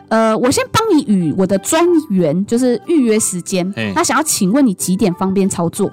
[0.08, 5.90] 呃，我先帮你与我的专员就是预约时间嘿，那想要请问你几点方便操作？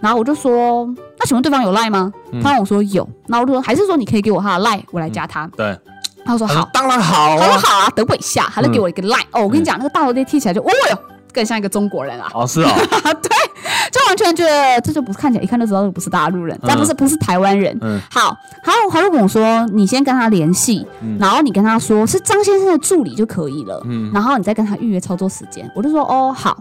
[0.00, 0.86] 然后我就说，
[1.18, 2.10] 那请问对方有赖吗？
[2.32, 5.46] 嗯他跟我说有，那我就说还是说你可以给我他的赖，我来加他。
[5.54, 5.78] 对，
[6.28, 7.38] 他说好，当然好啊。
[7.40, 9.24] 他说好啊，等我一下，他就给我一个 line。
[9.32, 10.98] 哦，我跟你讲，那个大头贴贴起来就，哦哟，
[11.32, 12.30] 更像一个中国人啊。
[12.34, 12.68] 哦，是哦，
[13.02, 13.30] 对，
[13.90, 17.76] 就完全觉得这就不是看起来一看就知道这不是大陆人，嗯他不是不是台湾人。
[17.80, 20.86] 嗯好，他他就跟我说，你先跟他联系，
[21.18, 25.70] 然后你跟他说是张先生的助理就可以了，嗯然后你再跟他预约操作时间。
[25.74, 26.58] 我就说哦好，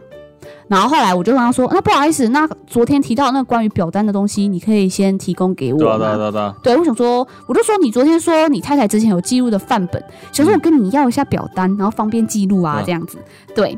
[0.68, 5.98] 然后后来我就跟他说，那不好意思，那昨天提到那关于表单的东西，你可以先提供给我对啊？
[5.98, 13.18] 对啊对啊对啊，对，我想说，我就说你昨天说你太太之前有记录的范本，想说我跟你要一下表单，然后方便记录啊嗯这样子。
[13.56, 13.78] 对，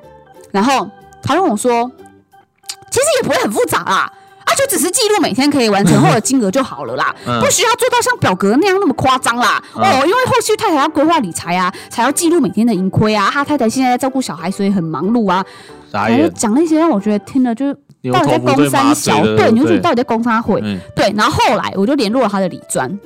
[0.51, 0.89] 然后
[1.21, 1.91] 他就跟我说，
[2.89, 4.11] 其实也不会很复杂啦。
[4.45, 9.61] 啊，就只是记录每天可以完成后的金额就好了啦，嗯不需要做到像表格那样那么夸张啦。
[9.75, 13.29] 嗯哦，因为后续太太要规划理财啊，才要记录每天的盈亏啊。
[13.31, 15.45] 他太太现在在照顾小孩，所以很忙碌啊。
[15.91, 17.73] 然后就，讲了一些让我觉得听了就是
[18.11, 20.61] 到底在攻头不对马三小，对，你就觉得到底在攻三会。
[20.95, 22.99] 对，然后后来我就联络了他的李专，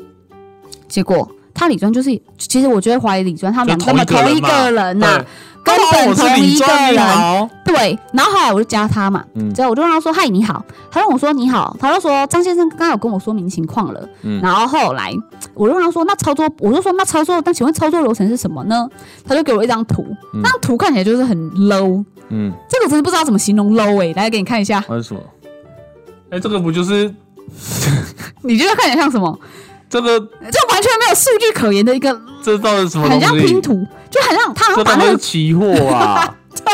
[0.87, 5.23] 结果他李专就是，其实我觉得怀疑李专他们根本同一个人呐、
[5.63, 7.49] 根本同一个，人。
[7.65, 9.23] 对，然后后来我就加他嘛，
[9.55, 14.07] 之后我就跟他说：“嗨，你好。”他跟我说：“你好。”他就说：“张先生刚刚有跟我说明情况了。
[14.41, 15.11] 然后后来
[15.55, 17.41] 我就问他说：“那操作？”我就说：“那操作？
[17.41, 18.87] 但请问操作流程是什么呢？”
[19.25, 25.19] 他就给我一张图，那张图看起来就是很 low，嗯，这个真的不知道怎么形容 low 哎、来给你看一下，还是什么？
[26.31, 27.13] 哎，这个不就是
[28.41, 29.37] 你觉得看起来像什么？
[29.89, 33.37] 这个这完全没有数据可言的一个这到底是什么很像？
[33.37, 33.73] 拼图，
[34.09, 36.35] 就很像他好像把那个，期货啊！
[36.49, 36.73] 对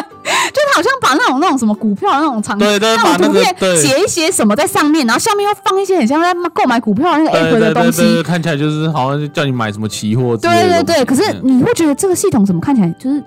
[0.51, 8.23] 就他好像把那种那种什么股票的那种场对对，把那种图片写一些什么在上面，然后下面又放一些很像在购买股票的那个 app 的东对对，西。
[8.23, 10.49] 看起来就是好像就叫你买什么期货对。
[10.69, 13.21] 对对，可是嗯你会觉得这个系统怎么看起来就是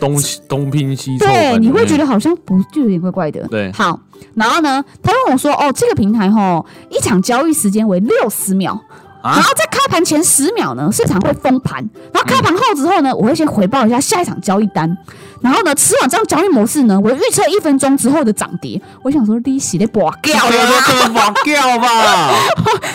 [0.00, 0.16] 东
[0.48, 3.46] 东拼西凑，对，你会觉得得好像不就有点怪怪的。
[3.48, 3.70] 对。
[3.72, 3.98] 好，
[4.34, 8.80] 然后呢，他问我说哦，这个平台吼一场交易时间为六十秒。
[9.20, 9.32] 啊？
[9.34, 11.78] 然后在开盘前十秒呢，市场会封盘，
[12.12, 14.96] 然后开盘后之后呢，我会先回报一下下一场交易单，
[15.40, 18.80] 然后呢，吃完这样交易模式呢，我预测一分钟之后的涨跌。
[19.02, 22.34] 我想说，利息得拔掉掉了，了，这个绑掉吧？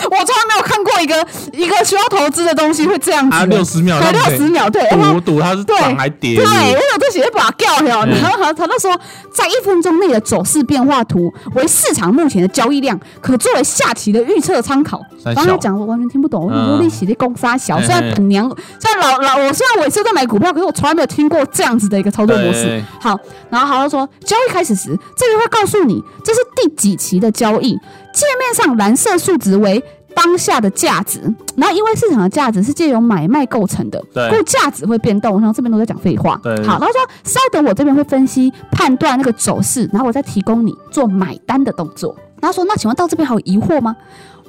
[0.04, 6.36] 我从来没有看过一个一个需要投资的东西会这样子，六十秒，才六十秒，对，然后赌赌它是涨还跌？
[6.36, 8.94] 对，我有这写把掉了，然后他他就说，
[9.32, 15.00] 在一分钟内的走势变化图为市场目前的交易量，可作为下期的预测参考。
[15.34, 22.84] 刚才讲我完全听不懂，我说利息的公杀小，虽然本娘，虽然老老，我虽然我也是在买股票，可是我从来没有听过这样子的一个操作模式对。
[23.00, 23.18] 好，
[23.50, 29.82] 然后他就说，交易开始时，这边会告诉你这是第几期的交易，界面上蓝色数值为。
[30.16, 31.20] 当下的价值，
[31.56, 35.40] 然后因为市场的价值是借由买卖构成的，对故价值会变动。
[35.40, 36.38] 然后这边都在讲废话。
[36.40, 42.14] 对好，然后说稍等，我这边会分析判断那个走势，然后我再提供你做买单的动作。
[42.40, 43.96] 然后说，那请问到这边还有疑惑吗？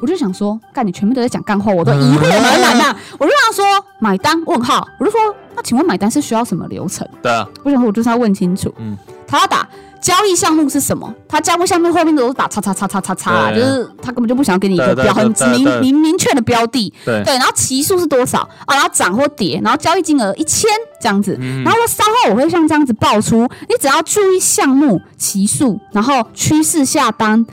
[0.05, 2.95] 我就想说，干你全部都在讲干话，我都疑惑满满呐。
[3.13, 3.65] 我就跟他说
[3.97, 5.19] 买单问号，我就说
[5.55, 7.07] 那请问买单是需要什么流程？
[7.23, 8.71] 对啊，我想说我就是要问清楚。
[8.77, 8.95] 嗯
[9.27, 9.67] 他要打
[9.99, 11.11] 交易项目是什么？
[11.27, 16.93] 他交易项目后面都是打叉叉叉叉叉叉啊，就是他根本就不想要给你一个标很明明明确的标的。
[17.03, 18.75] 对对，然后期数是多少啊？
[18.75, 20.69] 然后涨或跌，然后交易金额一千
[21.01, 21.35] 这样子。
[21.41, 27.43] 嗯然后稍后我会像这样子报出，你只要注意项目期数，然后趋势下单。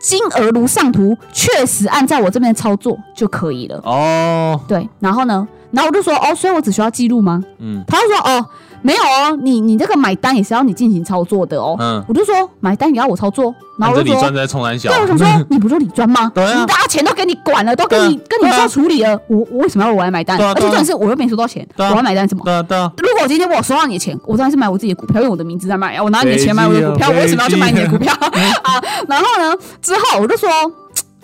[0.00, 3.80] 金额如上图，确实按照我这边操作就可以了。
[3.84, 7.42] 哦，对，然后呢，然后我就说哦，所以我只需要记录吗？
[7.58, 8.46] 嗯他就说哦，
[8.88, 11.76] 没有哦，你你这个买单也是要你进行操作的哦。
[11.78, 16.32] 嗯，我就说买单也要我操作，然后我就说那这里赚，在冲南小对，，我想说 你不就理专吗？
[16.34, 20.38] 对啊你大家钱都给你管了，都给你跟你做处理了，我我为什么要我来买单？
[20.40, 22.42] 而且重点是我又没收到钱，我要买单什么？
[22.44, 28.10] 对如果我今天我收到你的钱，我当然是买我自己的股票，用我的名字在卖啊，我拿你的钱买我的股票，我为什么要去买你的股票
[28.62, 28.80] 啊？
[29.06, 30.48] 然后呢，之后我就说。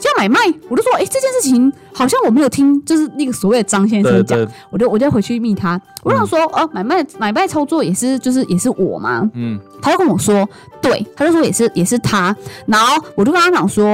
[0.04, 9.58] 要买卖，我就说，哎、这件事情好像我没有听，就是那个所谓的张先生讲，对，我就我就回去密他，我就想说，哦、买卖买卖操作也是就是也是我嘛，嗯。
[9.82, 10.48] 他就跟我说，
[10.80, 13.84] 对，他就说也是也是他，然后我就跟他讲说，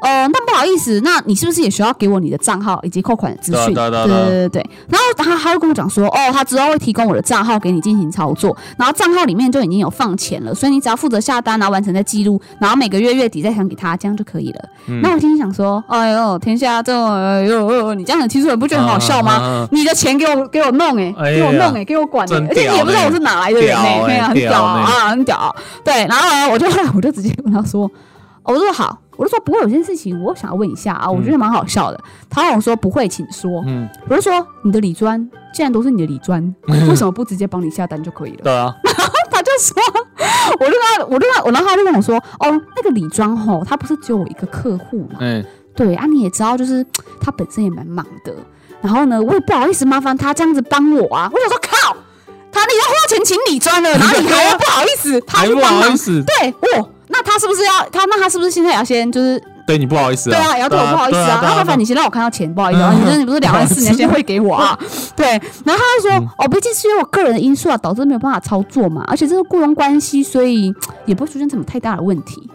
[0.00, 3.72] 呃，那不好意思，那你是不是也需要给我你的账号以及扣款的资讯？
[3.72, 4.70] 对啊对啊对。
[4.88, 14.68] 然后他他就跟我讲说，哦，他之后会提供我的账号给你进行操作，然后账号里面就已经有放钱了，所以你只要负责下单，然后完成再记录，然后每个月月底再还给他，这样就可以了。
[14.88, 15.00] 嗯。
[15.00, 19.66] 那我心里想说，哎呦，天下这种，哎呦，你这样子提出来不觉得很好笑吗？
[19.70, 25.54] 你的钱给我给我弄哎、给我弄哎、给我管哎、而且你也不知道我是哪来的人哎、很屌屌啊，很屌啊。
[25.84, 27.90] 对，然后呢，我就后来我就直接跟他说，
[28.42, 32.00] 我就说好，我就说不过有件事情我想要问一下啊，我觉得蛮好笑的。
[32.28, 33.62] 他跟我说不会，请说。
[33.66, 38.38] 嗯，我就说你的理专既然都是你的理专， 为什么不直接帮你下单就可以了？
[38.44, 38.74] 对啊，
[39.30, 39.76] 他就说，
[40.60, 45.44] 我就跟他，我就跟他，我然后他就跟我说，哦，那个理专吼，他不是只有我一个客户嘛，嗯
[45.74, 46.84] 对啊，你也知道，就是
[47.20, 48.34] 他本身也蛮忙的。
[48.82, 51.30] 然后呢，我也不好意思麻烦他这样子帮我啊。
[51.32, 51.96] 我想说，靠，
[52.50, 58.04] 他你要花钱请你专了，然后你还要不好意思，不好意思，对，哦，那他是不是要他？
[58.06, 60.30] 那他是不是现在要先就是对你不好意思？
[60.30, 61.40] 对啊，也要对我不好意思啊。
[61.42, 62.92] 那麻烦你先让我看到钱，不好意思啊。
[62.92, 64.78] 你你不是两万四，你先汇给我啊。
[65.14, 65.26] 对，
[65.64, 69.04] 然后他就说，哦，毕竟是因为我个人的因素啊，导致没有办法操作嘛。
[69.06, 72.48] 而且这个雇佣关系，所以也不会出现什么太大的问题。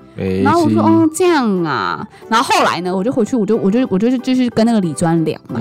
[0.44, 2.08] 然后我说，哦，这样啊。
[2.30, 5.60] 然后后来呢，我就回去，我就我就我就继续跟那个李专聊嘛。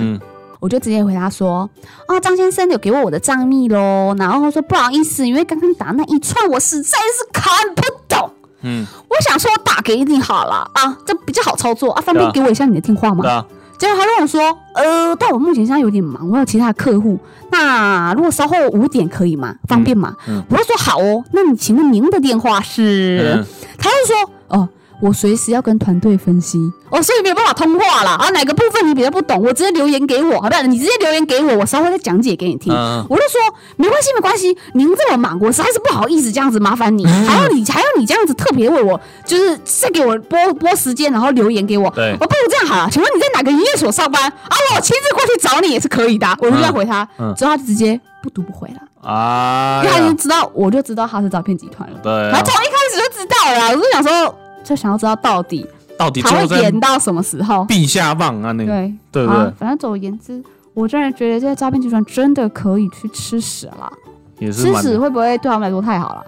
[0.61, 1.69] 我就直接回答说
[2.09, 8.31] ：“啊，张先生有给我我的账密喽。”然后他说：“不好意思，因为刚刚打那一串我实在是看不懂。”
[8.63, 13.29] 嗯，我想说我打给你好了啊，这比较好操作啊，方便给我一下你的电话吗？
[13.29, 13.47] 啊。
[13.77, 14.41] 结果他跟我说
[14.75, 17.19] ：“呃，但我目前现在有点忙，我有其他的客户。
[17.51, 19.55] 那如果稍后五点可以吗？
[19.69, 20.15] 方便吗？”
[20.49, 21.23] 我就说：“好哦。
[21.33, 23.45] 那你请问您的电话是？”
[23.77, 24.69] 他就说：“哦。”
[25.03, 26.57] 我随时要跟团队分析
[26.89, 28.31] 哦，所以没有办法通话了啊。
[28.31, 30.63] 哪个部分你比较不懂，我直接留言给我，好不好？
[30.63, 32.73] 你直接留言给我，我稍微再讲解给你听。
[32.73, 33.41] 我就说
[33.77, 34.57] 没关系，没关系。
[34.75, 41.91] 您这么忙，我实在是不好意思这样子麻烦你，还要你还要你这样子特别为我，就是再给我拨拨时间，然后留言给我。
[41.91, 44.57] 对，我不如这样好了，请问你在哪个营业所上班啊？
[44.77, 46.27] 我亲自过去找你也是可以的。
[46.39, 47.05] 我就这样回他，
[47.37, 51.97] 之后他就直接不读不回了啊，他已经知道，我就知道他是诈骗集团了。
[52.03, 53.77] 对，他从一开始就知道了。
[53.77, 54.35] 我就想说。
[54.65, 55.67] 就想要知道到底
[55.99, 57.67] 到底他会演到什么时候？
[57.67, 60.43] 陛下棒啊，那个对对对，反正总而言之，
[60.73, 63.93] 我真的觉得这些诈骗集团真的可以去吃屎了。
[64.39, 66.25] 也是吃屎会不会对他们来说太好了？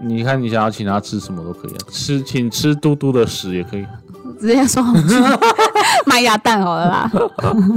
[0.00, 3.84] 你看，你想要请他吃什么都可以啊，吃请吃嘟嘟的屎也可以。
[4.40, 4.80] 直接说
[6.06, 7.10] 卖鸭蛋好了啦。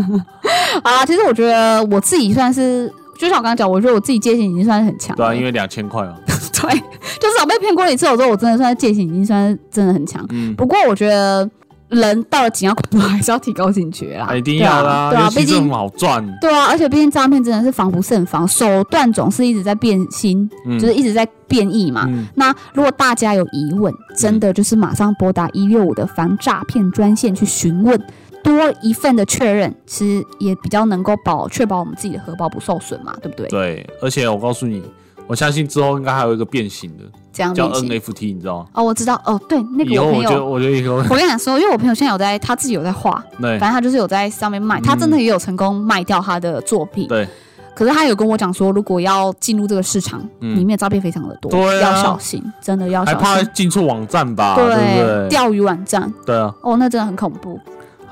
[0.84, 2.94] 啊，其实我觉得我自己算是，
[3.24, 5.16] 就像我刚刚讲，我觉得我自己戒心已经算是很强。
[5.16, 6.14] 对啊，因为两千块啊。
[6.28, 6.82] 对。
[7.20, 10.26] 就是我被骗过一次，我说我真的算是戒心已经算是真的很强。
[10.30, 11.50] 嗯，不过我觉得
[11.88, 14.36] 人到了紧要关头还是要提高警觉啦。
[14.36, 16.26] 一定要啦，对啊，毕竟好赚。
[16.42, 20.50] 对啊，而且毕竟诈骗真的是防不胜防，手段总是一直在变新，
[20.80, 22.10] 就是一直在变异嘛。
[22.36, 27.98] 那如果大家有疑问，真的就是马上拨打一六五的防诈骗专线去询问，
[28.44, 33.48] 多一份的确认，其实也比较能够保确保我们自己的荷包不受损嘛，对不对？
[33.48, 34.84] 对，而且我告诉你。
[35.26, 38.66] 我相信之后应该还有一个变形的，这样叫 NFT，你知道吗？
[38.74, 47.26] 哦，我知道，哦，对，那个我朋友，我觉得以后，我跟你讲说，因为我朋友现在有在，他自己有在画，对，反正他就是有在上面卖，他真的也有成功卖掉他的作品，对。
[47.74, 54.56] 可是他有跟我讲说，如果要进入这个市场，里面诈骗非常的多，对，要小心，真的要小心，还怕进错网站吧？
[54.56, 55.30] 对不对？
[55.30, 57.58] 钓鱼网站，对啊，哦，那真的很恐怖。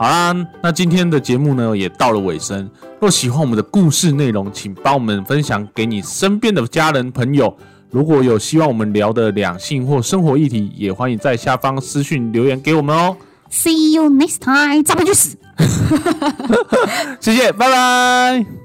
[0.02, 2.68] 好啦，那今天的节目呢也到了尾声。
[3.00, 7.56] 若喜欢我们的故事内容，请帮我们分享给你身边的家人朋友。
[7.92, 13.16] 如果有希望我们聊的两性或生活议题，也欢迎在下方私讯留言给我们哦。
[13.52, 15.38] See you next time，咱们去死！
[17.22, 18.61] 谢谢，拜拜。